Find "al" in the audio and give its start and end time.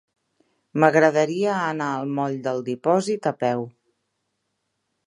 1.99-2.09